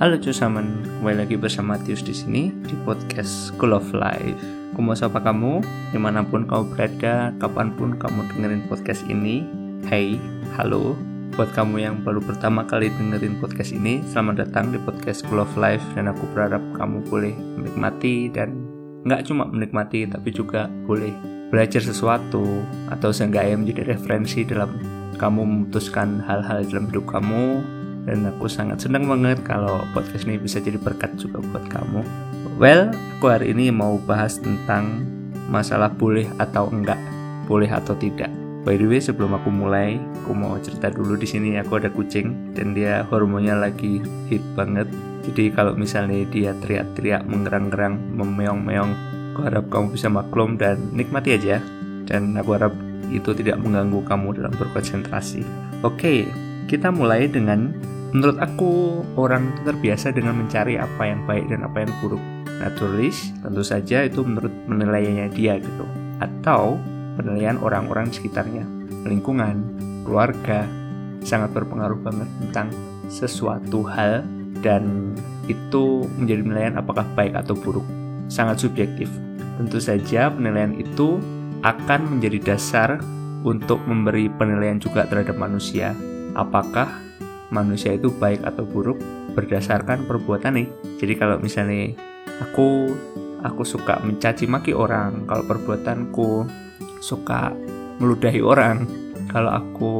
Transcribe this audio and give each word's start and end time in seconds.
Halo 0.00 0.16
cusaman, 0.16 0.80
kembali 0.80 1.28
lagi 1.28 1.36
bersama 1.36 1.76
Tius 1.76 2.00
di 2.00 2.16
sini 2.16 2.48
di 2.64 2.72
podcast 2.88 3.52
School 3.52 3.76
of 3.76 3.84
Life. 3.92 4.40
Aku 4.72 4.80
mau 4.80 4.96
sapa 4.96 5.20
kamu 5.20 5.60
di 5.92 6.00
mana 6.00 6.24
pun 6.24 6.48
kamu 6.48 6.72
berada, 6.72 7.36
kapan 7.36 7.68
pun 7.76 8.00
kamu 8.00 8.24
dengerin 8.32 8.64
podcast 8.64 9.04
ini. 9.12 9.44
Hey, 9.84 10.16
halo, 10.56 10.96
buat 11.36 11.52
kamu 11.52 11.84
yang 11.84 12.00
baru 12.00 12.24
pertama 12.24 12.64
kali 12.64 12.88
dengerin 12.96 13.44
podcast 13.44 13.76
ini, 13.76 14.00
selamat 14.08 14.48
datang 14.48 14.72
di 14.72 14.80
podcast 14.80 15.20
School 15.20 15.44
of 15.44 15.52
Life 15.60 15.84
dan 15.92 16.08
aku 16.08 16.24
berharap 16.32 16.64
kamu 16.80 17.04
boleh 17.04 17.36
menikmati 17.60 18.32
dan 18.32 18.56
nggak 19.04 19.28
cuma 19.28 19.52
menikmati 19.52 20.08
tapi 20.08 20.32
juga 20.32 20.64
boleh 20.88 21.12
belajar 21.52 21.84
sesuatu 21.84 22.64
atau 22.88 23.12
seenggaknya 23.12 23.52
menjadi 23.52 23.92
referensi 23.92 24.48
dalam 24.48 24.80
kamu 25.20 25.44
memutuskan 25.44 26.24
hal-hal 26.24 26.64
dalam 26.64 26.88
hidup 26.88 27.04
kamu 27.04 27.60
dan 28.08 28.24
aku 28.28 28.48
sangat 28.48 28.80
senang 28.80 29.04
banget 29.04 29.40
kalau 29.44 29.84
podcast 29.92 30.24
ini 30.24 30.40
bisa 30.40 30.60
jadi 30.62 30.80
berkat 30.80 31.16
juga 31.20 31.40
buat 31.40 31.64
kamu. 31.68 32.00
Well, 32.60 32.92
aku 33.16 33.26
hari 33.28 33.52
ini 33.52 33.72
mau 33.72 33.96
bahas 34.04 34.40
tentang 34.40 35.04
masalah 35.48 35.92
boleh 35.92 36.28
atau 36.38 36.68
enggak, 36.70 37.00
boleh 37.48 37.68
atau 37.68 37.96
tidak. 37.98 38.30
By 38.60 38.76
the 38.76 38.84
way, 38.84 39.00
sebelum 39.00 39.32
aku 39.32 39.48
mulai, 39.48 39.96
aku 40.20 40.36
mau 40.36 40.52
cerita 40.60 40.92
dulu 40.92 41.16
di 41.16 41.24
sini 41.24 41.56
aku 41.56 41.80
ada 41.80 41.88
kucing 41.88 42.52
dan 42.52 42.76
dia 42.76 43.08
hormonnya 43.08 43.56
lagi 43.56 44.04
hit 44.28 44.44
banget. 44.52 44.84
Jadi 45.24 45.48
kalau 45.52 45.72
misalnya 45.72 46.28
dia 46.28 46.52
teriak-teriak, 46.60 47.24
mengerang-gerang, 47.24 47.96
memeong-meong, 48.20 48.92
aku 49.32 49.40
harap 49.48 49.64
kamu 49.72 49.96
bisa 49.96 50.12
maklum 50.12 50.60
dan 50.60 50.76
nikmati 50.92 51.40
aja. 51.40 51.64
Dan 52.04 52.36
aku 52.36 52.52
harap 52.60 52.76
itu 53.08 53.32
tidak 53.32 53.56
mengganggu 53.64 54.04
kamu 54.04 54.36
dalam 54.36 54.52
berkonsentrasi. 54.52 55.40
Oke, 55.80 56.28
kita 56.70 56.94
mulai 56.94 57.26
dengan 57.26 57.74
menurut 58.14 58.38
aku 58.38 59.02
orang 59.18 59.50
terbiasa 59.66 60.14
dengan 60.14 60.38
mencari 60.38 60.78
apa 60.78 61.02
yang 61.02 61.26
baik 61.26 61.50
dan 61.50 61.66
apa 61.66 61.82
yang 61.82 61.90
buruk. 61.98 62.22
Naturalis 62.62 63.34
tentu 63.42 63.66
saja 63.66 64.06
itu 64.06 64.22
menurut 64.22 64.54
penilaiannya 64.70 65.34
dia 65.34 65.58
gitu. 65.58 65.82
Atau 66.22 66.78
penilaian 67.18 67.58
orang-orang 67.58 68.14
sekitarnya, 68.14 68.62
lingkungan, 69.02 69.66
keluarga 70.06 70.62
sangat 71.26 71.50
berpengaruh 71.50 71.98
banget 72.06 72.30
tentang 72.46 72.70
sesuatu 73.10 73.82
hal 73.90 74.22
dan 74.62 75.10
itu 75.50 76.06
menjadi 76.22 76.40
penilaian 76.46 76.74
apakah 76.78 77.02
baik 77.18 77.34
atau 77.34 77.58
buruk. 77.58 77.86
Sangat 78.30 78.62
subjektif. 78.62 79.10
Tentu 79.58 79.82
saja 79.82 80.30
penilaian 80.30 80.78
itu 80.78 81.18
akan 81.66 82.16
menjadi 82.16 82.54
dasar 82.54 83.02
untuk 83.42 83.82
memberi 83.90 84.30
penilaian 84.30 84.78
juga 84.78 85.08
terhadap 85.08 85.34
manusia. 85.34 85.96
Apakah 86.34 87.10
manusia 87.50 87.94
itu 87.94 88.08
baik 88.14 88.46
atau 88.46 88.62
buruk 88.64 88.98
berdasarkan 89.34 90.06
perbuatan 90.06 90.58
nih. 90.58 90.68
Jadi 90.98 91.12
kalau 91.18 91.36
misalnya 91.38 91.94
aku 92.42 92.94
aku 93.42 93.62
suka 93.66 93.98
mencaci 94.02 94.46
maki 94.46 94.72
orang, 94.72 95.26
kalau 95.26 95.44
perbuatanku 95.46 96.46
suka 97.02 97.54
meludahi 98.00 98.40
orang, 98.40 98.86
kalau 99.28 99.50
aku 99.54 99.94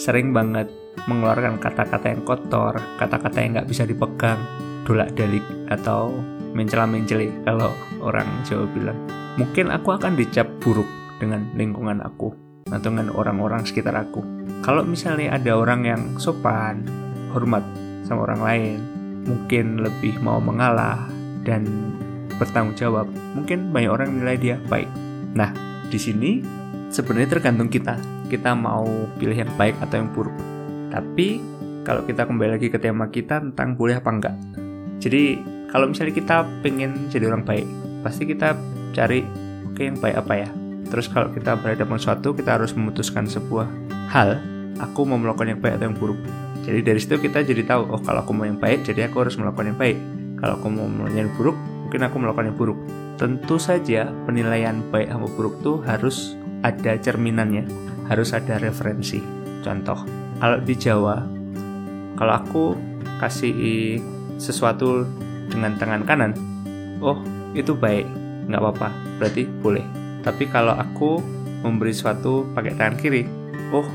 sering 0.00 0.32
banget 0.34 0.68
mengeluarkan 1.06 1.60
kata-kata 1.62 2.12
yang 2.12 2.22
kotor, 2.26 2.76
kata-kata 3.00 3.38
yang 3.40 3.50
nggak 3.56 3.70
bisa 3.70 3.88
dipegang, 3.88 4.40
dolak 4.84 5.12
dalik 5.14 5.44
atau 5.72 6.12
mencela 6.52 6.88
menceli 6.88 7.30
kalau 7.44 7.72
orang 8.00 8.26
Jawa 8.44 8.66
bilang. 8.72 8.98
Mungkin 9.38 9.70
aku 9.70 9.94
akan 9.94 10.18
dicap 10.18 10.50
buruk 10.58 10.88
dengan 11.22 11.46
lingkungan 11.54 12.02
aku 12.02 12.47
atau 12.72 12.88
dengan 12.92 13.12
orang-orang 13.14 13.64
sekitar 13.64 13.96
aku. 13.96 14.20
Kalau 14.64 14.84
misalnya 14.84 15.36
ada 15.36 15.56
orang 15.56 15.86
yang 15.86 16.02
sopan, 16.20 16.84
hormat 17.32 17.64
sama 18.04 18.28
orang 18.28 18.40
lain, 18.40 18.78
mungkin 19.28 19.84
lebih 19.84 20.20
mau 20.20 20.40
mengalah 20.40 21.08
dan 21.44 21.64
bertanggung 22.36 22.76
jawab, 22.76 23.06
mungkin 23.34 23.72
banyak 23.74 23.90
orang 23.90 24.08
nilai 24.20 24.36
dia 24.38 24.56
baik. 24.68 24.88
Nah, 25.34 25.52
di 25.88 25.98
sini 25.98 26.40
sebenarnya 26.92 27.38
tergantung 27.38 27.68
kita. 27.68 27.98
Kita 28.28 28.52
mau 28.52 28.84
pilih 29.16 29.36
yang 29.36 29.52
baik 29.56 29.80
atau 29.80 30.04
yang 30.04 30.12
buruk. 30.12 30.36
Tapi 30.92 31.40
kalau 31.84 32.04
kita 32.04 32.28
kembali 32.28 32.60
lagi 32.60 32.68
ke 32.68 32.76
tema 32.76 33.08
kita 33.08 33.40
tentang 33.40 33.72
boleh 33.72 33.96
apa 33.96 34.10
enggak. 34.12 34.36
Jadi 35.00 35.40
kalau 35.72 35.88
misalnya 35.88 36.12
kita 36.12 36.36
pengen 36.60 37.08
jadi 37.08 37.32
orang 37.32 37.44
baik, 37.44 37.64
pasti 38.04 38.28
kita 38.28 38.52
cari 38.92 39.24
oke 39.64 39.76
okay, 39.76 39.84
yang 39.88 39.96
baik 40.00 40.16
apa 40.20 40.34
ya 40.44 40.57
Terus 40.88 41.06
kalau 41.08 41.28
kita 41.32 41.56
berhadapan 41.60 41.96
sesuatu, 42.00 42.32
kita 42.32 42.56
harus 42.56 42.72
memutuskan 42.72 43.28
sebuah 43.28 43.68
hal, 44.08 44.40
aku 44.80 45.04
mau 45.04 45.20
melakukan 45.20 45.52
yang 45.52 45.60
baik 45.60 45.76
atau 45.80 45.86
yang 45.92 45.98
buruk. 45.98 46.18
Jadi 46.64 46.80
dari 46.84 47.00
situ 47.00 47.16
kita 47.20 47.44
jadi 47.44 47.62
tahu, 47.64 47.92
oh 47.92 48.00
kalau 48.00 48.24
aku 48.24 48.32
mau 48.32 48.44
yang 48.48 48.60
baik, 48.60 48.84
jadi 48.84 49.08
aku 49.08 49.24
harus 49.24 49.36
melakukan 49.36 49.72
yang 49.72 49.78
baik. 49.78 49.96
Kalau 50.40 50.54
aku 50.60 50.66
mau 50.72 50.88
melakukan 50.88 51.16
yang 51.16 51.32
buruk, 51.36 51.56
mungkin 51.56 52.00
aku 52.04 52.16
melakukan 52.20 52.46
yang 52.52 52.58
buruk. 52.58 52.78
Tentu 53.18 53.56
saja 53.58 54.08
penilaian 54.24 54.80
baik 54.92 55.08
atau 55.10 55.28
buruk 55.32 55.54
itu 55.60 55.72
harus 55.84 56.36
ada 56.64 56.96
cerminannya, 56.96 57.66
harus 58.08 58.32
ada 58.32 58.56
referensi. 58.60 59.20
Contoh, 59.60 60.06
kalau 60.38 60.58
di 60.62 60.74
Jawa, 60.78 61.24
kalau 62.14 62.34
aku 62.34 62.64
kasih 63.18 63.98
sesuatu 64.38 65.02
dengan 65.50 65.74
tangan 65.76 66.06
kanan, 66.06 66.32
oh 67.02 67.18
itu 67.58 67.74
baik, 67.74 68.06
nggak 68.46 68.60
apa-apa, 68.62 68.88
berarti 69.18 69.48
boleh 69.64 70.07
tapi 70.22 70.50
kalau 70.50 70.74
aku 70.74 71.22
memberi 71.62 71.90
sesuatu 71.90 72.46
pakai 72.54 72.74
tangan 72.78 72.96
kiri, 72.98 73.26
oh 73.74 73.86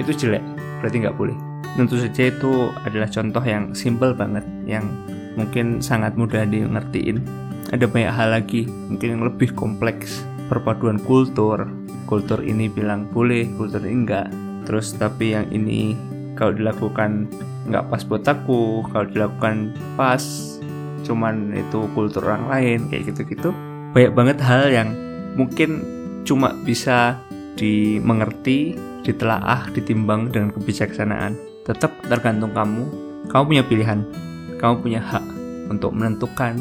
itu 0.00 0.12
jelek, 0.12 0.44
berarti 0.80 0.96
nggak 1.04 1.16
boleh. 1.16 1.36
Tentu 1.72 1.96
saja 1.96 2.28
itu 2.28 2.68
adalah 2.84 3.08
contoh 3.08 3.44
yang 3.44 3.72
simple 3.72 4.12
banget, 4.12 4.44
yang 4.68 4.84
mungkin 5.36 5.80
sangat 5.80 6.16
mudah 6.16 6.44
di 6.44 6.64
ngertiin. 6.64 7.24
Ada 7.72 7.88
banyak 7.88 8.12
hal 8.12 8.28
lagi, 8.36 8.68
mungkin 8.68 9.16
yang 9.16 9.22
lebih 9.24 9.56
kompleks, 9.56 10.20
perpaduan 10.52 11.00
kultur. 11.00 11.64
Kultur 12.04 12.44
ini 12.44 12.68
bilang 12.68 13.08
boleh, 13.08 13.48
kultur 13.56 13.80
ini 13.88 14.04
enggak. 14.04 14.28
Terus 14.68 14.92
tapi 15.00 15.32
yang 15.32 15.48
ini 15.48 15.96
kalau 16.36 16.52
dilakukan 16.52 17.32
nggak 17.72 17.88
pas 17.88 18.02
buat 18.04 18.24
aku, 18.28 18.84
kalau 18.92 19.08
dilakukan 19.08 19.72
pas, 19.96 20.20
cuman 21.08 21.56
itu 21.56 21.88
kultur 21.96 22.28
orang 22.28 22.52
lain 22.52 22.78
kayak 22.92 23.12
gitu-gitu. 23.12 23.56
Banyak 23.96 24.12
banget 24.12 24.38
hal 24.44 24.68
yang 24.68 24.88
mungkin 25.36 25.82
cuma 26.22 26.54
bisa 26.62 27.18
dimengerti, 27.56 28.76
ditelaah, 29.04 29.68
ditimbang 29.74 30.30
dengan 30.32 30.54
kebijaksanaan. 30.54 31.36
Tetap 31.66 31.92
tergantung 32.06 32.50
kamu. 32.54 32.82
Kamu 33.30 33.42
punya 33.46 33.64
pilihan. 33.66 34.00
Kamu 34.58 34.82
punya 34.82 35.02
hak 35.02 35.24
untuk 35.70 35.94
menentukan 35.94 36.58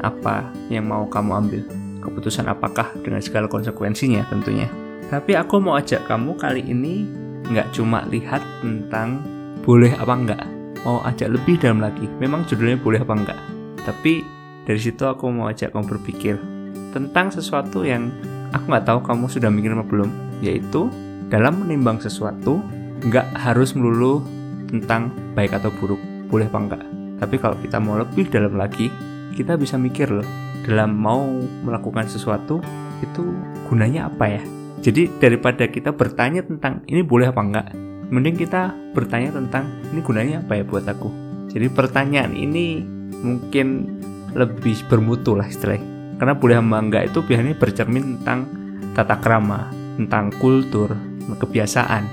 apa 0.00 0.48
yang 0.72 0.88
mau 0.88 1.04
kamu 1.08 1.30
ambil. 1.44 1.62
Keputusan 2.00 2.48
apakah 2.48 2.88
dengan 3.04 3.20
segala 3.20 3.48
konsekuensinya 3.48 4.24
tentunya. 4.32 4.68
Tapi 5.12 5.36
aku 5.36 5.60
mau 5.60 5.76
ajak 5.76 6.06
kamu 6.08 6.38
kali 6.38 6.62
ini 6.64 7.04
nggak 7.50 7.74
cuma 7.74 8.06
lihat 8.08 8.40
tentang 8.62 9.20
boleh 9.60 9.92
apa 9.98 10.14
enggak. 10.16 10.44
Mau 10.86 11.04
ajak 11.04 11.28
lebih 11.28 11.60
dalam 11.60 11.84
lagi. 11.84 12.08
Memang 12.22 12.48
judulnya 12.48 12.80
boleh 12.80 13.04
apa 13.04 13.12
enggak. 13.12 13.40
Tapi 13.84 14.24
dari 14.64 14.80
situ 14.80 15.04
aku 15.04 15.28
mau 15.28 15.52
ajak 15.52 15.76
kamu 15.76 15.84
berpikir 15.98 16.59
tentang 16.90 17.30
sesuatu 17.30 17.86
yang 17.86 18.10
aku 18.50 18.64
nggak 18.70 18.86
tahu 18.86 19.00
kamu 19.06 19.26
sudah 19.30 19.50
mikir 19.50 19.74
apa 19.74 19.86
belum, 19.86 20.10
yaitu 20.42 20.90
dalam 21.30 21.62
menimbang 21.62 22.02
sesuatu 22.02 22.58
nggak 23.06 23.26
harus 23.38 23.72
melulu 23.78 24.20
tentang 24.68 25.14
baik 25.34 25.54
atau 25.56 25.70
buruk, 25.78 25.98
boleh 26.28 26.46
apa 26.50 26.58
enggak. 26.58 26.82
Tapi 27.20 27.36
kalau 27.38 27.56
kita 27.58 27.78
mau 27.78 27.98
lebih 27.98 28.28
dalam 28.28 28.58
lagi, 28.58 28.90
kita 29.34 29.54
bisa 29.54 29.78
mikir 29.78 30.10
loh, 30.10 30.26
dalam 30.66 30.94
mau 30.98 31.22
melakukan 31.64 32.06
sesuatu 32.10 32.58
itu 33.00 33.22
gunanya 33.70 34.10
apa 34.10 34.40
ya? 34.40 34.42
Jadi 34.80 35.12
daripada 35.20 35.68
kita 35.68 35.92
bertanya 35.92 36.40
tentang 36.40 36.82
ini 36.88 37.04
boleh 37.04 37.30
apa 37.30 37.40
enggak, 37.40 37.66
mending 38.10 38.36
kita 38.36 38.72
bertanya 38.96 39.36
tentang 39.36 39.68
ini 39.92 40.00
gunanya 40.00 40.42
apa 40.42 40.58
ya 40.58 40.64
buat 40.64 40.84
aku. 40.88 41.08
Jadi 41.50 41.66
pertanyaan 41.70 42.32
ini 42.32 42.80
mungkin 43.20 43.98
lebih 44.32 44.86
bermutu 44.86 45.34
lah 45.34 45.50
istilahnya 45.50 45.99
karena 46.20 46.36
boleh 46.36 46.60
sama 46.60 46.84
enggak 46.84 47.08
itu 47.08 47.24
biasanya 47.24 47.56
bercermin 47.56 48.20
tentang 48.20 48.44
tata 48.92 49.16
krama, 49.16 49.72
tentang 49.96 50.28
kultur, 50.36 50.92
kebiasaan. 51.24 52.04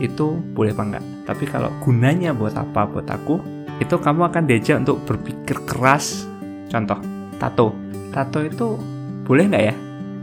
Itu 0.00 0.40
boleh 0.56 0.72
apa 0.72 0.82
enggak. 0.88 1.04
Tapi 1.28 1.44
kalau 1.44 1.68
gunanya 1.84 2.32
buat 2.32 2.56
apa 2.56 2.88
buat 2.88 3.04
aku, 3.04 3.36
itu 3.84 4.00
kamu 4.00 4.32
akan 4.32 4.48
diajak 4.48 4.80
untuk 4.80 5.04
berpikir 5.04 5.60
keras. 5.68 6.24
Contoh, 6.72 6.96
tato. 7.36 7.76
Tato 8.08 8.40
itu 8.40 8.80
boleh 9.28 9.44
nggak 9.44 9.64
ya? 9.68 9.74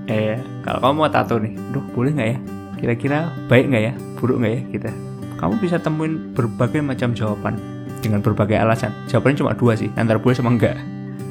Eh, 0.10 0.38
kalau 0.66 0.81
kamu 0.81 0.94
mau 0.98 1.10
tato 1.13 1.38
nih, 1.38 1.54
duh 1.69 1.86
boleh 1.94 2.10
nggak 2.10 2.30
ya? 2.34 2.38
Kira-kira 2.81 3.30
baik 3.46 3.69
nggak 3.69 3.84
ya? 3.86 3.94
Buruk 4.18 4.42
nggak 4.42 4.54
ya 4.57 4.62
kita? 4.74 4.92
Kamu 5.38 5.62
bisa 5.62 5.78
temuin 5.78 6.34
berbagai 6.34 6.81
macam 6.81 7.13
jawaban 7.13 7.62
dengan 8.02 8.25
berbagai 8.25 8.57
alasan. 8.57 8.90
Jawabannya 9.06 9.38
cuma 9.46 9.54
dua 9.54 9.78
sih, 9.78 9.94
antara 9.94 10.18
boleh 10.18 10.34
sama 10.34 10.57
enggak. 10.57 10.74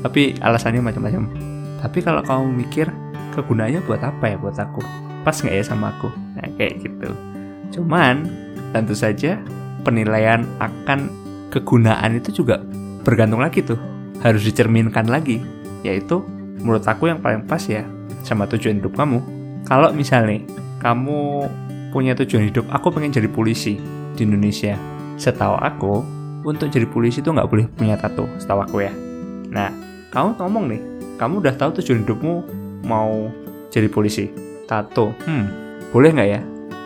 Tapi 0.06 0.38
alasannya 0.38 0.85
macam-macam. 0.85 1.53
Tapi 1.84 2.00
kalau 2.00 2.25
kamu 2.25 2.64
mikir 2.64 2.88
kegunaannya 3.36 3.84
buat 3.84 4.00
apa 4.00 4.32
ya 4.32 4.36
buat 4.40 4.56
aku? 4.56 4.81
Pas 5.20 5.36
nggak 5.36 5.52
ya 5.52 5.64
sama 5.64 5.92
aku? 5.92 6.08
Nah 6.40 6.48
kayak 6.56 6.81
gitu. 6.81 7.12
Cuman 7.76 8.25
tentu 8.72 8.96
saja 8.96 9.36
penilaian 9.84 10.48
akan 10.64 11.12
kegunaan 11.52 12.16
itu 12.16 12.42
juga 12.42 12.64
bergantung 13.04 13.44
lagi 13.44 13.60
tuh 13.60 13.76
harus 14.25 14.42
dicerminkan 14.42 15.06
lagi 15.06 15.38
yaitu 15.84 16.25
menurut 16.64 16.82
aku 16.88 17.12
yang 17.12 17.20
paling 17.20 17.44
pas 17.44 17.60
ya 17.69 17.84
sama 18.25 18.48
tujuan 18.48 18.80
hidup 18.80 18.96
kamu 18.96 19.20
kalau 19.69 19.92
misalnya 19.92 20.40
kamu 20.80 21.46
punya 21.92 22.16
tujuan 22.16 22.48
hidup 22.48 22.64
aku 22.72 22.90
pengen 22.90 23.12
jadi 23.12 23.28
polisi 23.28 23.76
di 24.16 24.25
Indonesia 24.25 24.75
setahu 25.20 25.60
aku 25.60 26.02
untuk 26.48 26.72
jadi 26.72 26.88
polisi 26.88 27.20
itu 27.20 27.30
nggak 27.30 27.46
boleh 27.46 27.69
punya 27.76 28.00
tato 28.00 28.25
setahu 28.40 28.64
aku 28.64 28.76
ya 28.88 28.92
nah 29.52 29.70
kamu 30.10 30.40
ngomong 30.40 30.64
nih 30.72 30.80
kamu 31.14 31.44
udah 31.46 31.55
tahu 31.55 31.78
tujuan 31.81 32.02
hidupmu 32.02 32.34
mau 32.87 33.31
jadi 33.70 33.87
polisi? 33.87 34.31
Tato. 34.66 35.14
Hmm. 35.26 35.46
Boleh 35.94 36.11
nggak 36.11 36.28
ya? 36.28 36.40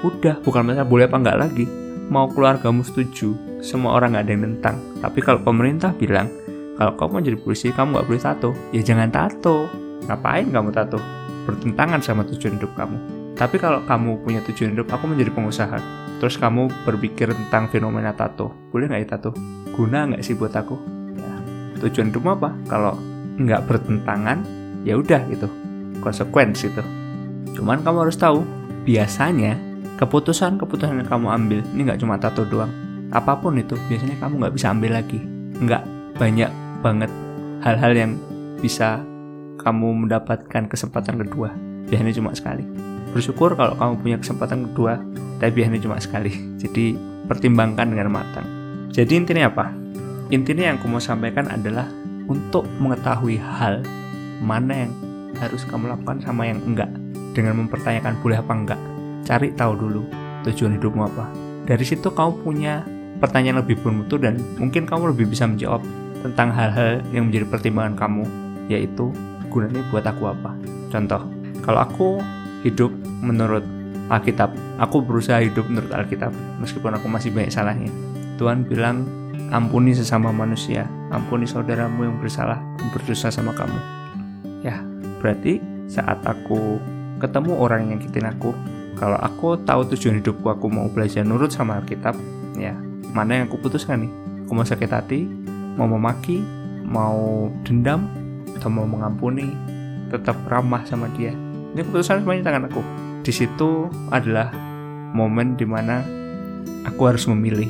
Udah 0.05 0.39
bukan 0.45 0.69
masalah 0.69 0.89
boleh 0.89 1.09
apa 1.09 1.17
nggak 1.17 1.39
lagi. 1.39 1.65
Mau 2.09 2.29
keluargamu 2.33 2.81
setuju 2.85 3.37
semua 3.61 3.97
orang 3.97 4.15
nggak 4.15 4.25
ada 4.25 4.33
yang 4.33 4.43
nentang. 4.45 4.77
Tapi 5.01 5.19
kalau 5.25 5.41
pemerintah 5.43 5.93
bilang 5.97 6.29
kalau 6.79 6.95
kamu 6.95 7.11
mau 7.11 7.23
jadi 7.25 7.39
polisi 7.41 7.69
kamu 7.75 7.89
nggak 7.97 8.07
boleh 8.07 8.23
tato. 8.23 8.51
Ya 8.71 8.83
jangan 8.85 9.11
tato. 9.11 9.67
Ngapain 10.07 10.47
kamu 10.49 10.71
tato? 10.71 11.01
Bertentangan 11.49 12.01
sama 12.05 12.23
tujuan 12.29 12.61
hidup 12.61 12.73
kamu. 12.77 12.97
Tapi 13.39 13.57
kalau 13.57 13.81
kamu 13.87 14.21
punya 14.27 14.41
tujuan 14.45 14.75
hidup 14.75 14.91
aku 14.93 15.09
menjadi 15.09 15.33
pengusaha. 15.33 15.79
Terus 16.19 16.35
kamu 16.37 16.69
berpikir 16.83 17.31
tentang 17.31 17.71
fenomena 17.71 18.11
tato. 18.13 18.51
Boleh 18.75 18.91
nggak 18.91 19.03
ya 19.03 19.09
tato? 19.15 19.31
Guna 19.73 20.11
nggak 20.11 20.23
sih 20.27 20.35
buat 20.35 20.51
aku? 20.51 20.75
Ya, 21.15 21.35
tujuan 21.87 22.11
hidupmu 22.11 22.31
apa? 22.35 22.51
Kalau 22.67 22.99
nggak 23.39 23.65
bertentangan 23.71 24.43
ya 24.83 24.99
udah 24.99 25.23
gitu. 25.31 25.47
Konsekuensi 26.03 26.71
itu. 26.71 26.83
Cuman 27.59 27.83
kamu 27.83 28.07
harus 28.07 28.19
tahu 28.19 28.43
biasanya 28.87 29.59
keputusan-keputusan 29.99 31.03
yang 31.03 31.09
kamu 31.11 31.27
ambil 31.31 31.61
ini 31.75 31.81
nggak 31.91 32.01
cuma 32.03 32.19
tato 32.19 32.47
doang. 32.47 32.71
Apa 33.11 33.41
pun 33.41 33.57
itu 33.59 33.75
biasanya 33.89 34.19
kamu 34.21 34.47
nggak 34.47 34.55
bisa 34.55 34.67
ambil 34.71 34.91
lagi. 34.95 35.19
Nggak 35.59 35.83
banyak 36.19 36.51
banget 36.83 37.11
hal-hal 37.63 37.93
yang 37.95 38.13
bisa 38.59 39.03
kamu 39.59 40.07
mendapatkan 40.07 40.71
kesempatan 40.71 41.19
kedua. 41.27 41.51
Biasanya 41.91 42.15
cuma 42.15 42.31
sekali. 42.35 42.63
Bersyukur 43.11 43.59
kalau 43.59 43.75
kamu 43.75 43.93
punya 43.99 44.17
kesempatan 44.21 44.71
kedua 44.71 45.01
tapi 45.43 45.51
biasanya 45.63 45.81
cuma 45.83 45.97
sekali. 45.99 46.31
Jadi 46.63 46.95
pertimbangkan 47.27 47.91
dengan 47.91 48.09
matang. 48.11 48.47
Jadi 48.95 49.13
intinya 49.19 49.51
apa? 49.51 49.67
Intinya 50.29 50.73
yang 50.73 50.77
aku 50.79 50.87
mau 50.89 51.01
sampaikan 51.01 51.49
adalah 51.49 51.89
untuk 52.29 52.69
mengetahui 52.79 53.41
hal 53.41 53.83
mana 54.39 54.87
yang 54.87 54.93
harus 55.41 55.65
kamu 55.67 55.91
lakukan 55.91 56.23
sama 56.23 56.47
yang 56.47 56.61
enggak. 56.63 56.89
Dengan 57.33 57.59
mempertanyakan 57.65 58.21
boleh 58.21 58.39
apa 58.39 58.53
enggak. 58.53 58.81
Cari 59.25 59.53
tahu 59.57 59.73
dulu 59.75 60.03
tujuan 60.47 60.79
hidupmu 60.79 61.03
apa. 61.05 61.27
Dari 61.69 61.85
situ 61.85 62.09
kamu 62.09 62.45
punya 62.45 62.85
pertanyaan 63.19 63.61
lebih 63.61 63.83
bermutu 63.83 64.17
dan 64.17 64.39
mungkin 64.57 64.87
kamu 64.87 65.13
lebih 65.13 65.29
bisa 65.29 65.45
menjawab 65.45 65.83
tentang 66.23 66.55
hal-hal 66.55 67.03
yang 67.11 67.31
menjadi 67.31 67.47
pertimbangan 67.47 67.95
kamu 67.99 68.25
yaitu 68.71 69.11
gunanya 69.51 69.83
buat 69.91 70.07
aku 70.07 70.31
apa. 70.31 70.55
Contoh 70.89 71.23
kalau 71.63 71.81
aku 71.83 72.09
hidup 72.63 72.91
menurut 73.21 73.63
Alkitab 74.09 74.51
aku 74.81 75.05
berusaha 75.05 75.43
hidup 75.45 75.69
menurut 75.69 75.93
Alkitab 75.93 76.33
meskipun 76.63 76.97
aku 76.97 77.07
masih 77.11 77.35
banyak 77.35 77.53
salahnya. 77.53 77.93
Tuhan 78.39 78.65
bilang 78.65 79.05
ampuni 79.51 79.97
sesama 79.97 80.35
manusia 80.35 80.87
ampuni 81.09 81.49
saudaramu 81.49 82.05
yang 82.05 82.17
bersalah 82.21 82.61
berdosa 82.93 83.33
sama 83.33 83.57
kamu. 83.57 83.79
Ya 84.61 84.83
berarti 85.19 85.63
saat 85.89 86.21
aku 86.27 86.77
ketemu 87.19 87.59
orang 87.59 87.89
yang 87.89 87.99
nyakitin 87.99 88.29
aku 88.29 88.53
kalau 88.99 89.19
aku 89.19 89.59
tahu 89.63 89.87
tujuan 89.95 90.21
hidupku 90.21 90.47
aku 90.51 90.67
mau 90.69 90.91
belajar 90.91 91.23
nurut 91.23 91.51
sama 91.51 91.79
Alkitab 91.81 92.15
ya 92.59 92.75
mana 93.15 93.41
yang 93.41 93.45
aku 93.49 93.59
putuskan 93.63 94.05
nih? 94.05 94.13
Aku 94.47 94.53
mau 94.57 94.67
sakit 94.67 94.91
hati 94.91 95.25
mau 95.79 95.87
memaki 95.87 96.43
mau 96.89 97.49
dendam 97.63 98.09
atau 98.59 98.69
mau 98.73 98.85
mengampuni 98.89 99.55
tetap 100.09 100.37
ramah 100.49 100.83
sama 100.89 101.07
dia. 101.15 101.31
Ini 101.77 101.85
keputusan 101.85 102.25
semuanya 102.25 102.49
tangan 102.49 102.67
aku. 102.73 102.83
Di 103.23 103.33
situ 103.33 103.93
adalah 104.09 104.51
momen 105.13 105.55
di 105.55 105.69
mana 105.69 106.01
aku 106.89 107.03
harus 107.07 107.29
memilih 107.29 107.69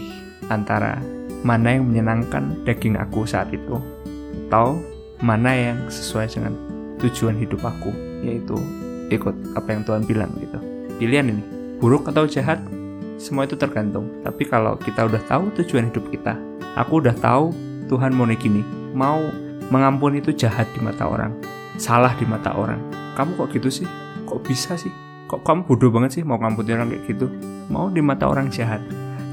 antara 0.49 1.18
mana 1.47 1.79
yang 1.79 1.87
menyenangkan 1.87 2.59
daging 2.67 2.99
aku 2.99 3.25
saat 3.25 3.51
itu 3.55 3.79
atau 4.49 4.81
mana 5.23 5.55
yang 5.55 5.79
sesuai 5.87 6.31
dengan 6.31 6.55
tujuan 6.99 7.37
hidup 7.39 7.63
aku 7.63 7.93
yaitu 8.25 8.57
ikut 9.13 9.35
apa 9.55 9.69
yang 9.71 9.83
Tuhan 9.87 10.03
bilang 10.05 10.31
gitu. 10.43 10.59
Pilihan 10.99 11.31
ini 11.31 11.43
buruk 11.79 12.11
atau 12.11 12.27
jahat 12.27 12.59
semua 13.19 13.47
itu 13.47 13.55
tergantung. 13.55 14.11
Tapi 14.27 14.47
kalau 14.47 14.75
kita 14.79 15.07
udah 15.07 15.23
tahu 15.27 15.51
tujuan 15.63 15.91
hidup 15.91 16.07
kita 16.11 16.39
aku 16.75 17.03
udah 17.03 17.15
tahu 17.19 17.51
Tuhan 17.91 18.15
mau 18.15 18.29
gini 18.31 18.63
mau 18.95 19.19
mengampuni 19.69 20.23
itu 20.23 20.33
jahat 20.33 20.71
di 20.73 20.81
mata 20.81 21.07
orang 21.07 21.35
salah 21.79 22.13
di 22.19 22.27
mata 22.27 22.53
orang. 22.59 22.83
Kamu 23.15 23.39
kok 23.39 23.55
gitu 23.55 23.71
sih? 23.71 23.87
Kok 24.27 24.43
bisa 24.45 24.75
sih? 24.75 24.91
Kok 25.31 25.47
kamu 25.47 25.61
bodoh 25.65 25.91
banget 25.95 26.21
sih 26.21 26.23
mau 26.27 26.37
ngampuni 26.37 26.75
orang 26.75 26.91
kayak 26.91 27.03
gitu? 27.07 27.27
Mau 27.71 27.89
di 27.89 28.03
mata 28.03 28.27
orang 28.27 28.51
jahat 28.51 28.83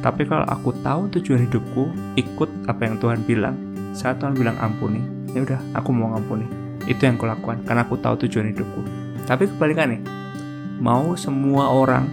tapi 0.05 0.21
kalau 0.29 0.45
aku 0.45 0.69
tahu 0.85 1.09
tujuan 1.17 1.49
hidupku 1.49 1.89
ikut 2.13 2.69
apa 2.69 2.85
yang 2.85 3.01
Tuhan 3.01 3.25
bilang 3.25 3.57
saat 3.97 4.21
Tuhan 4.21 4.37
bilang 4.37 4.53
ampuni 4.61 5.01
ya 5.33 5.41
udah 5.41 5.59
aku 5.73 5.89
mau 5.89 6.13
ngampuni. 6.13 6.45
Itu 6.85 7.09
yang 7.09 7.17
aku 7.17 7.25
lakukan 7.25 7.65
karena 7.65 7.81
aku 7.81 7.97
tahu 7.97 8.15
tujuan 8.25 8.53
hidupku. 8.53 8.81
Tapi 9.25 9.49
kebalikannya 9.49 10.05
mau 10.77 11.17
semua 11.17 11.73
orang 11.73 12.05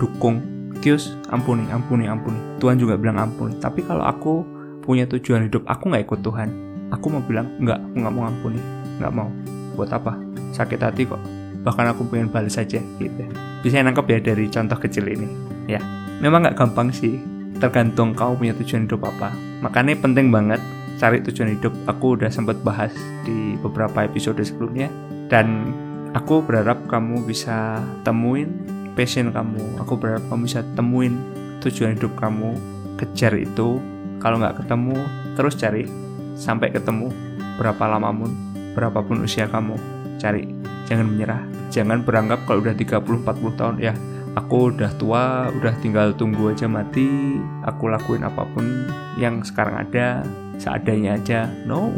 dukung 0.00 0.40
Tius 0.80 1.12
ampuni 1.28 1.68
ampuni 1.68 2.08
ampuni. 2.08 2.40
Tuhan 2.58 2.80
juga 2.80 2.96
bilang 2.96 3.20
ampuni. 3.20 3.60
Tapi 3.60 3.84
kalau 3.84 4.08
aku 4.08 4.42
punya 4.80 5.04
tujuan 5.04 5.44
hidup 5.44 5.68
aku 5.68 5.92
nggak 5.92 6.04
ikut 6.08 6.20
Tuhan 6.20 6.48
aku 6.92 7.08
mau 7.08 7.24
bilang 7.24 7.48
nggak 7.56 7.80
aku 7.80 7.94
nggak 8.00 8.14
mau 8.16 8.24
ampuni 8.24 8.60
nggak 9.04 9.12
mau. 9.12 9.28
Buat 9.76 9.92
apa? 9.92 10.16
Sakit 10.56 10.80
hati 10.80 11.04
kok. 11.04 11.20
Bahkan 11.60 11.92
aku 11.92 12.08
pengen 12.08 12.32
balas 12.32 12.56
saja 12.56 12.80
gitu. 12.80 13.22
Bisa 13.60 13.84
nangkep 13.84 14.06
ya 14.08 14.18
dari 14.32 14.48
contoh 14.48 14.80
kecil 14.80 15.04
ini 15.12 15.28
ya. 15.68 15.84
Memang 16.24 16.48
nggak 16.48 16.56
gampang 16.56 16.88
sih 16.88 17.33
tergantung 17.58 18.14
kau 18.14 18.34
punya 18.34 18.54
tujuan 18.58 18.86
hidup 18.86 19.06
apa. 19.06 19.34
Makanya 19.62 19.98
penting 19.98 20.28
banget 20.30 20.60
cari 20.98 21.22
tujuan 21.22 21.54
hidup. 21.58 21.74
Aku 21.90 22.18
udah 22.18 22.30
sempat 22.30 22.58
bahas 22.62 22.94
di 23.22 23.58
beberapa 23.60 24.06
episode 24.06 24.40
sebelumnya. 24.42 24.90
Dan 25.30 25.72
aku 26.12 26.44
berharap 26.44 26.84
kamu 26.86 27.24
bisa 27.26 27.80
temuin 28.02 28.50
passion 28.94 29.30
kamu. 29.30 29.80
Aku 29.82 29.98
berharap 29.98 30.24
kamu 30.30 30.40
bisa 30.46 30.60
temuin 30.74 31.14
tujuan 31.62 31.96
hidup 31.98 32.14
kamu. 32.18 32.54
Kejar 33.00 33.34
itu. 33.38 33.78
Kalau 34.22 34.40
nggak 34.40 34.64
ketemu 34.64 34.96
terus 35.34 35.54
cari. 35.58 35.84
Sampai 36.34 36.74
ketemu 36.74 37.14
berapa 37.58 37.86
lama 37.86 38.10
pun 38.10 38.30
berapapun 38.74 39.22
usia 39.22 39.46
kamu 39.46 39.78
cari. 40.18 40.50
Jangan 40.90 41.06
menyerah. 41.06 41.42
Jangan 41.70 42.06
beranggap 42.06 42.46
kalau 42.46 42.62
udah 42.62 42.74
30-40 42.74 43.58
tahun 43.58 43.76
ya 43.82 43.94
aku 44.34 44.74
udah 44.74 44.90
tua 44.98 45.50
udah 45.50 45.74
tinggal 45.80 46.14
tunggu 46.14 46.50
aja 46.50 46.66
mati. 46.70 47.38
Aku 47.66 47.90
lakuin 47.90 48.26
apa 48.26 48.46
pun 48.54 48.90
yang 49.18 49.42
sekarang 49.42 49.86
ada 49.86 50.22
seadanya 50.58 51.18
aja. 51.18 51.50
No 51.66 51.90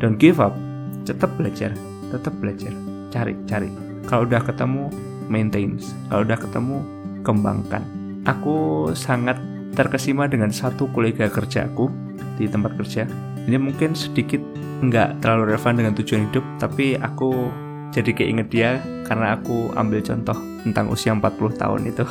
don't 0.00 0.20
give 0.20 0.40
up. 0.40 0.56
Tetap 1.04 1.34
belajar 1.36 1.72
tetap 2.12 2.36
belajar. 2.36 2.76
Cari 3.08 3.32
cari. 3.48 3.72
Kalau 4.04 4.28
udah 4.28 4.44
ketemu 4.44 4.92
maintain. 5.32 5.80
Kalau 6.12 6.22
udah 6.28 6.38
ketemu 6.38 6.76
kembangkan. 7.24 7.82
Aku 8.28 8.90
sangat 8.92 9.40
terkesima 9.72 10.28
dengan 10.28 10.52
satu 10.52 10.92
kolega 10.92 11.32
kerjaku 11.32 11.88
di 12.36 12.44
tempat 12.46 12.76
kerja. 12.76 13.08
Ini 13.48 13.56
mungkin 13.58 13.96
sedikit 13.96 14.38
nggak 14.84 15.24
terlalu 15.24 15.54
relevan 15.54 15.74
dengan 15.78 15.92
tujuan 15.96 16.30
hidup, 16.30 16.44
tapi 16.58 16.94
aku 16.98 17.50
jadi 17.90 18.10
keinget 18.14 18.48
dia 18.50 18.70
karena 19.06 19.38
aku 19.38 19.74
ambil 19.74 20.00
contoh 20.02 20.51
tentang 20.62 20.90
usia 20.90 21.14
40 21.14 21.60
tahun 21.60 21.80
itu. 21.90 22.04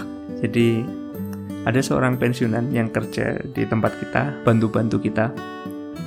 Jadi 0.43 0.67
ada 1.63 1.79
seorang 1.79 2.17
pensiunan 2.17 2.73
yang 2.73 2.89
kerja 2.89 3.37
di 3.53 3.63
tempat 3.65 3.95
kita, 3.99 4.43
bantu-bantu 4.45 4.97
kita. 5.01 5.29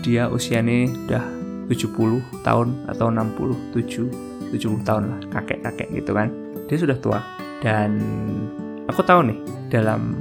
Dia 0.05 0.29
usianya 0.29 0.91
udah 1.09 1.25
70 1.71 2.45
tahun 2.45 2.69
atau 2.91 3.09
67, 3.09 4.53
70 4.53 4.87
tahun 4.87 5.03
lah, 5.09 5.19
kakek-kakek 5.33 5.89
gitu 5.97 6.13
kan. 6.13 6.29
Dia 6.69 6.77
sudah 6.77 6.97
tua 7.01 7.21
dan 7.65 7.97
aku 8.89 9.01
tahu 9.01 9.33
nih 9.33 9.39
dalam 9.73 10.13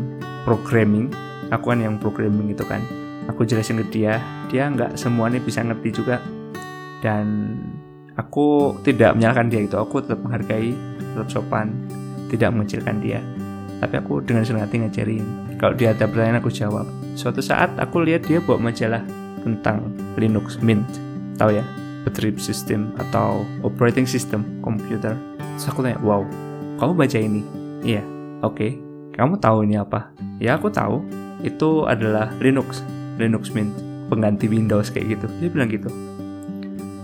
programming 0.48 1.12
aku 1.52 1.76
kan 1.76 1.80
yang 1.84 2.00
programming 2.00 2.56
itu 2.56 2.64
kan 2.64 2.80
aku 3.28 3.44
jelasin 3.44 3.84
ke 3.84 4.00
dia 4.00 4.20
dia 4.48 4.72
nggak 4.72 4.96
semuanya 4.96 5.44
bisa 5.44 5.60
ngerti 5.64 5.90
juga 5.92 6.24
dan 7.04 7.58
aku 8.16 8.80
tidak 8.88 9.16
menyalahkan 9.20 9.52
dia 9.52 9.62
itu 9.68 9.76
aku 9.76 10.04
tetap 10.04 10.24
menghargai 10.24 10.72
tetap 11.00 11.28
sopan 11.28 11.76
tidak 12.34 12.50
mengecilkan 12.50 12.98
dia. 12.98 13.22
Tapi 13.78 13.94
aku 14.02 14.26
dengan 14.26 14.42
senang 14.42 14.66
hati 14.66 14.82
ngajarin. 14.82 15.26
Kalau 15.62 15.78
dia 15.78 15.94
ada 15.94 16.10
pertanyaan 16.10 16.42
aku 16.42 16.50
jawab. 16.50 16.90
Suatu 17.14 17.46
saat 17.46 17.70
aku 17.78 18.02
lihat 18.02 18.26
dia 18.26 18.42
bawa 18.42 18.74
majalah 18.74 19.06
tentang 19.46 19.94
Linux 20.18 20.58
Mint. 20.66 20.88
Tahu 21.38 21.54
ya? 21.54 21.64
Betrieb 22.04 22.42
System 22.42 22.92
atau 23.00 23.48
operating 23.64 24.04
system 24.04 24.44
komputer 24.60 25.16
terus 25.56 25.72
aku 25.72 25.88
tanya 25.88 25.96
wow 26.04 26.20
kamu 26.76 27.00
baca 27.00 27.16
ini? 27.22 27.42
Iya. 27.86 28.04
Oke. 28.44 28.58
Okay. 28.58 28.72
kamu 29.14 29.38
tahu 29.40 29.64
ini 29.64 29.78
apa? 29.78 30.10
Ya 30.42 30.58
aku 30.58 30.68
tahu. 30.68 31.00
Itu 31.46 31.88
adalah 31.88 32.34
Linux 32.44 32.84
Linux 33.16 33.56
Mint. 33.56 33.72
Pengganti 34.12 34.52
Windows 34.52 34.92
kayak 34.92 35.16
gitu. 35.16 35.28
Dia 35.40 35.48
bilang 35.48 35.72
gitu. 35.72 35.88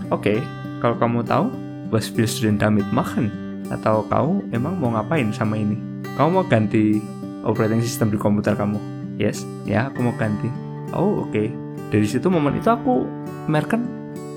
Oke 0.10 0.36
okay, 0.36 0.38
kalau 0.82 0.98
kamu 0.98 1.22
tahu 1.24 1.48
was 1.94 2.10
willst 2.14 2.42
du 2.42 2.48
denn 2.48 2.58
damit 2.58 2.88
machen 2.90 3.49
atau 3.70 4.06
kau 4.10 4.42
emang 4.50 4.78
mau 4.78 4.94
ngapain 4.94 5.30
sama 5.34 5.58
ini? 5.58 5.78
Kamu 6.18 6.30
mau 6.30 6.46
ganti 6.46 7.00
operating 7.46 7.80
system 7.80 8.12
di 8.12 8.18
komputer 8.20 8.58
kamu? 8.58 8.78
Yes? 9.22 9.46
Ya 9.64 9.88
aku 9.88 10.04
mau 10.04 10.16
ganti. 10.18 10.50
Oh 10.92 11.26
oke. 11.26 11.32
Okay. 11.32 11.48
dari 11.90 12.06
situ 12.06 12.30
momen 12.30 12.58
itu 12.58 12.70
aku 12.70 13.06
merken. 13.50 13.86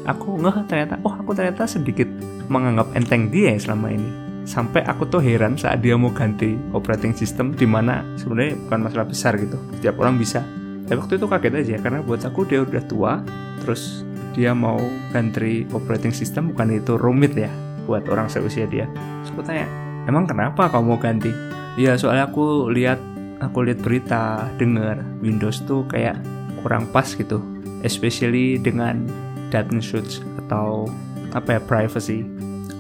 Aku 0.09 0.35
ngeh 0.41 0.67
ternyata 0.67 0.99
oh 1.07 1.15
aku 1.15 1.31
ternyata 1.37 1.69
sedikit 1.69 2.09
menganggap 2.51 2.91
enteng 2.97 3.31
dia 3.31 3.55
selama 3.57 3.93
ini. 3.93 4.11
Sampai 4.43 4.83
aku 4.83 5.07
tuh 5.07 5.23
heran 5.23 5.55
saat 5.55 5.85
dia 5.85 5.95
mau 5.95 6.11
ganti 6.11 6.59
operating 6.75 7.15
system 7.15 7.55
di 7.55 7.63
mana 7.63 8.03
sebenarnya 8.19 8.59
bukan 8.67 8.81
masalah 8.83 9.07
besar 9.07 9.39
gitu. 9.39 9.55
Setiap 9.79 10.03
orang 10.03 10.19
bisa. 10.19 10.43
Tapi 10.91 10.99
waktu 10.99 11.15
itu 11.17 11.27
kaget 11.31 11.55
aja 11.63 11.77
karena 11.79 11.99
buat 12.03 12.21
aku 12.27 12.43
dia 12.45 12.67
udah 12.67 12.83
tua 12.91 13.23
terus 13.63 14.03
dia 14.35 14.57
mau 14.57 14.81
ganti 15.13 15.69
operating 15.71 16.11
system 16.11 16.51
bukan 16.51 16.83
itu 16.83 16.97
rumit 16.97 17.37
ya 17.37 17.53
buat 17.85 18.09
orang 18.09 18.27
seusia 18.33 18.65
dia 18.67 18.89
terus 19.33 19.41
tanya 19.41 19.65
emang 20.05 20.29
kenapa 20.29 20.69
kamu 20.69 20.85
mau 20.85 21.01
ganti? 21.01 21.33
Ya 21.81 21.97
soalnya 21.97 22.29
aku 22.29 22.69
lihat 22.69 23.01
aku 23.41 23.65
lihat 23.65 23.81
berita 23.81 24.45
dengar 24.61 25.01
Windows 25.25 25.65
tuh 25.65 25.89
kayak 25.89 26.21
kurang 26.61 26.85
pas 26.93 27.09
gitu 27.09 27.41
especially 27.83 28.61
dengan 28.61 29.09
data 29.49 29.73
shoots 29.81 30.21
atau 30.45 30.85
apa 31.33 31.57
ya 31.57 31.61
privacy. 31.65 32.29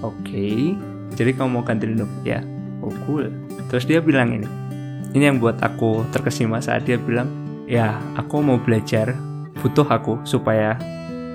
Oke 0.04 0.20
okay. 0.28 0.60
jadi 1.16 1.32
kamu 1.32 1.48
mau 1.60 1.64
ganti 1.64 1.88
Linux? 1.88 2.12
Ya. 2.22 2.44
Oh 2.84 2.92
cool. 3.08 3.32
Terus 3.72 3.88
dia 3.88 4.04
bilang 4.04 4.36
ini 4.36 4.48
ini 5.16 5.24
yang 5.28 5.40
buat 5.40 5.60
aku 5.60 6.04
terkesima 6.12 6.60
saat 6.60 6.84
dia 6.84 6.96
bilang 7.00 7.28
ya 7.64 7.96
aku 8.16 8.44
mau 8.44 8.60
belajar 8.60 9.16
butuh 9.60 9.86
aku 9.88 10.20
supaya 10.28 10.76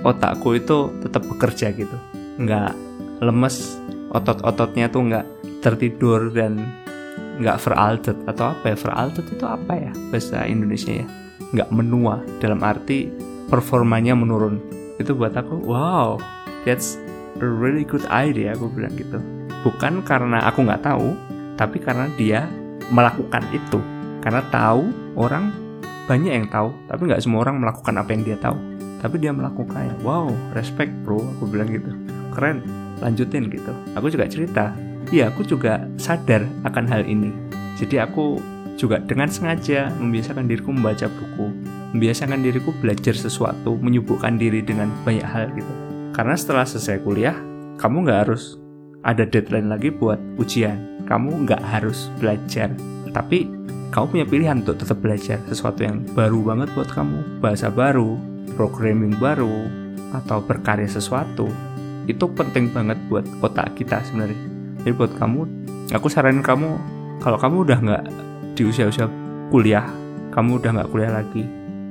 otakku 0.06 0.54
itu 0.54 0.94
tetap 1.02 1.26
bekerja 1.26 1.74
gitu. 1.74 1.98
Nggak 2.38 2.74
lemes 3.22 3.82
otot-ototnya 4.12 4.88
tuh 4.88 5.02
nggak 5.08 5.26
tertidur 5.60 6.32
dan 6.32 6.60
nggak 7.38 7.58
veraltet 7.62 8.18
atau 8.26 8.54
apa 8.54 8.74
ya? 8.74 8.76
Veraltet 8.78 9.26
itu 9.30 9.46
apa 9.46 9.74
ya 9.78 9.92
bahasa 10.10 10.44
Indonesia 10.48 11.04
ya? 11.04 11.08
Nggak 11.54 11.70
menua 11.72 12.24
dalam 12.42 12.62
arti 12.64 13.12
performanya 13.48 14.18
menurun. 14.18 14.60
Itu 14.98 15.14
buat 15.14 15.38
aku 15.38 15.64
wow 15.64 16.18
that's 16.66 16.98
a 17.38 17.48
really 17.48 17.86
good 17.86 18.04
idea 18.10 18.58
aku 18.58 18.72
bilang 18.74 18.94
gitu. 18.98 19.22
Bukan 19.62 20.02
karena 20.06 20.44
aku 20.48 20.66
nggak 20.66 20.84
tahu 20.84 21.14
tapi 21.58 21.78
karena 21.82 22.10
dia 22.16 22.46
melakukan 22.90 23.44
itu. 23.54 23.80
Karena 24.24 24.44
tahu 24.52 24.92
orang 25.16 25.54
banyak 26.08 26.32
yang 26.32 26.48
tahu 26.50 26.74
tapi 26.90 27.02
nggak 27.08 27.22
semua 27.22 27.46
orang 27.46 27.62
melakukan 27.62 27.96
apa 28.00 28.10
yang 28.16 28.24
dia 28.26 28.38
tahu. 28.40 28.58
Tapi 28.98 29.22
dia 29.22 29.30
melakukannya. 29.30 30.02
Wow 30.02 30.34
respect 30.58 30.90
bro 31.06 31.22
aku 31.38 31.46
bilang 31.46 31.70
gitu. 31.70 31.94
Keren 32.34 32.87
lanjutin 33.02 33.50
gitu. 33.52 33.74
Aku 33.98 34.10
juga 34.12 34.26
cerita. 34.30 34.74
Iya 35.08 35.32
aku 35.32 35.48
juga 35.48 35.88
sadar 35.96 36.44
akan 36.68 36.86
hal 36.90 37.08
ini. 37.08 37.32
Jadi 37.80 38.02
aku 38.02 38.42
juga 38.78 39.02
dengan 39.02 39.32
sengaja 39.32 39.90
membiasakan 39.98 40.46
diriku 40.46 40.70
membaca 40.70 41.10
buku 41.10 41.50
membiasakan 41.96 42.44
diriku 42.44 42.76
belajar 42.78 43.16
sesuatu 43.16 43.80
menyibukkan 43.80 44.36
diri 44.38 44.62
dengan 44.62 44.92
banyak 45.08 45.26
hal 45.26 45.50
gitu. 45.56 45.74
Karena 46.14 46.36
setelah 46.36 46.66
selesai 46.68 47.02
kuliah 47.02 47.38
kamu 47.80 48.06
nggak 48.06 48.20
harus 48.28 48.60
ada 49.06 49.24
deadline 49.24 49.72
lagi 49.72 49.90
buat 49.94 50.20
ujian. 50.36 51.06
Kamu 51.08 51.48
nggak 51.48 51.64
harus 51.64 52.12
belajar. 52.20 52.74
Tapi 53.16 53.48
kamu 53.96 54.06
punya 54.12 54.26
pilihan 54.28 54.58
untuk 54.62 54.84
tetap 54.84 55.00
belajar 55.00 55.40
sesuatu 55.48 55.82
yang 55.82 56.04
baru 56.12 56.44
banget 56.44 56.70
buat 56.76 56.92
kamu. 56.92 57.40
Bahasa 57.40 57.72
baru 57.72 58.20
programming 58.60 59.16
baru 59.16 59.70
atau 60.12 60.44
berkarya 60.44 60.88
sesuatu 60.88 61.48
itu 62.08 62.26
penting 62.34 62.72
banget 62.72 62.98
buat 63.12 63.28
otak 63.44 63.76
kita 63.76 64.02
sebenarnya. 64.08 64.40
Jadi 64.82 64.92
buat 64.96 65.12
kamu 65.20 65.40
aku 65.92 66.08
saranin 66.08 66.44
kamu 66.44 66.70
kalau 67.20 67.38
kamu 67.38 67.68
udah 67.68 67.78
nggak 67.84 68.04
di 68.56 68.64
usia-usia 68.66 69.12
kuliah 69.54 69.86
kamu 70.32 70.60
udah 70.60 70.72
nggak 70.80 70.90
kuliah 70.92 71.12
lagi 71.12 71.44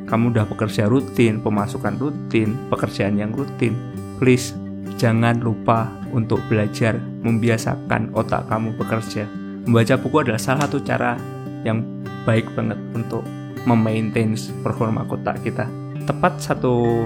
kamu 0.07 0.35
udah 0.35 0.45
bekerja 0.49 0.87
rutin 0.87 1.41
pemasukan 1.41 1.97
rutin 1.99 2.55
pekerjaan 2.69 3.17
yang 3.17 3.33
rutin 3.33 3.75
please 4.21 4.55
jangan 4.97 5.37
lupa 5.43 5.93
untuk 6.17 6.41
belajar 6.49 6.97
membiasakan 7.27 8.17
otak 8.17 8.49
kamu 8.49 8.73
bekerja. 8.81 9.29
Membaca 9.67 9.95
buku 10.01 10.17
adalah 10.23 10.41
salah 10.41 10.65
satu 10.67 10.81
cara 10.81 11.19
yang 11.67 11.83
baik 12.25 12.49
banget 12.57 12.79
untuk 12.97 13.27
memaintain 13.69 14.39
performa 14.65 15.03
otak 15.05 15.43
kita. 15.45 15.69
Tepat 16.07 16.39
satu 16.39 17.05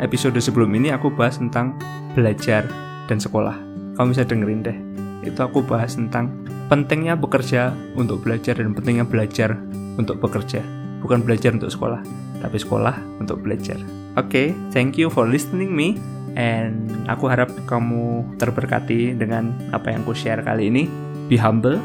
episode 0.00 0.38
sebelum 0.38 0.72
ini 0.76 0.92
aku 0.92 1.12
bahas 1.12 1.40
tentang 1.40 1.76
belajar 2.16 2.66
dan 3.06 3.20
sekolah 3.20 3.56
kamu 3.96 4.06
bisa 4.12 4.24
dengerin 4.24 4.60
deh 4.64 4.78
itu 5.26 5.40
aku 5.42 5.60
bahas 5.66 5.98
tentang 5.98 6.30
pentingnya 6.66 7.14
bekerja 7.14 7.74
untuk 7.94 8.22
belajar 8.22 8.58
dan 8.58 8.74
pentingnya 8.74 9.06
belajar 9.06 9.58
untuk 9.98 10.18
bekerja. 10.22 10.62
Bukan 11.02 11.22
belajar 11.22 11.54
untuk 11.54 11.70
sekolah, 11.70 12.02
tapi 12.42 12.56
sekolah 12.58 12.96
untuk 13.22 13.42
belajar. 13.42 13.78
Oke, 14.16 14.26
okay, 14.26 14.46
thank 14.72 14.96
you 14.96 15.06
for 15.10 15.28
listening 15.28 15.70
me. 15.70 15.98
And 16.36 16.92
aku 17.08 17.32
harap 17.32 17.48
kamu 17.64 18.36
terberkati 18.36 19.16
dengan 19.16 19.56
apa 19.72 19.88
yang 19.92 20.04
aku 20.04 20.12
share 20.12 20.44
kali 20.44 20.68
ini. 20.68 20.84
Be 21.32 21.40
humble, 21.40 21.80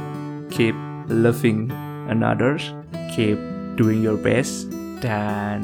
keep 0.52 0.76
loving 1.08 1.72
another's, 2.12 2.76
keep 3.16 3.40
doing 3.80 4.04
your 4.04 4.20
best, 4.20 4.68
dan 5.00 5.64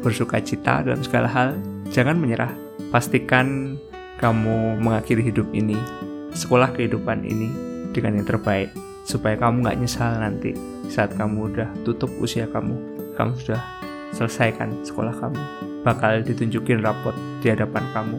bersuka 0.00 0.38
cita 0.38 0.86
dalam 0.86 1.02
segala 1.02 1.26
hal. 1.26 1.50
Jangan 1.92 2.20
menyerah. 2.20 2.52
Pastikan 2.88 3.76
kamu 4.16 4.80
mengakhiri 4.80 5.28
hidup 5.28 5.46
ini, 5.52 5.76
sekolah 6.32 6.72
kehidupan 6.72 7.20
ini 7.24 7.52
dengan 7.92 8.20
yang 8.20 8.26
terbaik 8.28 8.72
supaya 9.08 9.40
kamu 9.40 9.64
nggak 9.64 9.78
nyesal 9.80 10.20
nanti 10.20 10.52
saat 10.92 11.16
kamu 11.16 11.48
udah 11.48 11.68
tutup 11.80 12.12
usia 12.20 12.44
kamu 12.52 12.76
kamu 13.16 13.32
sudah 13.40 13.60
selesaikan 14.12 14.72
sekolah 14.84 15.16
kamu. 15.16 15.40
Bakal 15.84 16.24
ditunjukin 16.28 16.84
rapot 16.84 17.16
di 17.40 17.48
hadapan 17.48 17.84
kamu 17.96 18.18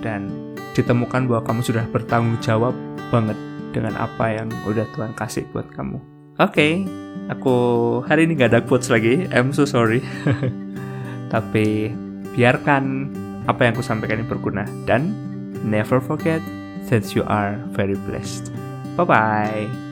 dan 0.00 0.28
ditemukan 0.72 1.28
bahwa 1.28 1.42
kamu 1.44 1.60
sudah 1.60 1.84
bertanggung 1.92 2.40
jawab 2.40 2.72
banget 3.12 3.36
dengan 3.70 3.94
apa 4.00 4.32
yang 4.32 4.48
udah 4.64 4.86
Tuhan 4.96 5.12
kasih 5.14 5.44
buat 5.52 5.68
kamu. 5.76 6.00
Oke 6.40 6.56
okay, 6.56 6.72
aku 7.28 7.54
hari 8.08 8.24
ini 8.24 8.40
gak 8.40 8.56
ada 8.56 8.60
quotes 8.64 8.88
lagi. 8.88 9.28
I'm 9.30 9.52
so 9.52 9.68
sorry. 9.68 10.00
Tapi 11.32 11.92
biarkan 12.34 13.10
apa 13.48 13.66
yang 13.66 13.72
aku 13.74 13.84
sampaikan 13.84 14.22
ini 14.22 14.28
berguna 14.28 14.64
dan 14.84 15.10
never 15.64 15.98
forget 15.98 16.40
that 16.92 17.04
you 17.16 17.24
are 17.26 17.56
very 17.74 17.96
blessed 18.08 18.52
Bye 18.96 19.04
bye. 19.06 19.89